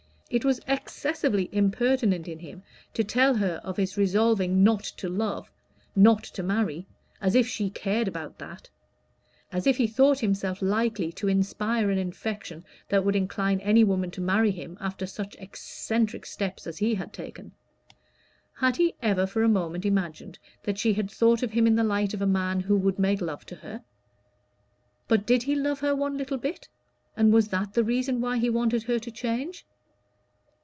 It 0.33 0.45
was 0.45 0.61
excessively 0.65 1.49
impertinent 1.51 2.25
in 2.25 2.39
him 2.39 2.63
to 2.93 3.03
tell 3.03 3.35
her 3.35 3.59
of 3.65 3.75
his 3.75 3.97
resolving 3.97 4.63
not 4.63 4.85
to 4.95 5.09
love 5.09 5.51
not 5.93 6.23
to 6.23 6.41
marry 6.41 6.87
as 7.19 7.35
if 7.35 7.45
she 7.45 7.69
cared 7.69 8.07
about 8.07 8.37
that; 8.39 8.69
as 9.51 9.67
if 9.67 9.75
he 9.75 9.87
thought 9.87 10.19
himself 10.21 10.61
likely 10.61 11.11
to 11.11 11.27
inspire 11.27 11.91
an 11.91 11.97
affection 11.99 12.63
that 12.87 13.03
would 13.03 13.13
incline 13.17 13.59
any 13.59 13.83
woman 13.83 14.09
to 14.11 14.21
marry 14.21 14.51
him 14.51 14.77
after 14.79 15.05
such 15.05 15.35
eccentric 15.37 16.25
steps 16.25 16.65
as 16.65 16.77
he 16.77 16.95
had 16.95 17.11
taken. 17.11 17.51
Had 18.53 18.77
he 18.77 18.95
ever 19.01 19.27
for 19.27 19.43
a 19.43 19.49
moment 19.49 19.85
imagined 19.85 20.39
that 20.63 20.79
she 20.79 20.93
had 20.93 21.11
thought 21.11 21.43
of 21.43 21.51
him 21.51 21.67
in 21.67 21.75
the 21.75 21.83
light 21.83 22.13
of 22.13 22.21
a 22.21 22.25
man 22.25 22.61
who 22.61 22.77
would 22.77 22.97
make 22.97 23.19
love 23.19 23.45
to 23.47 23.55
her? 23.55 23.83
But 25.09 25.25
did 25.27 25.43
he 25.43 25.55
love 25.55 25.81
her 25.81 25.93
one 25.93 26.15
little 26.17 26.37
bit, 26.37 26.69
and 27.17 27.33
was 27.33 27.49
that 27.49 27.73
the 27.73 27.83
reason 27.83 28.21
why 28.21 28.37
he 28.37 28.49
wanted 28.49 28.83
her 28.83 28.97
to 28.97 29.11
change? 29.11 29.65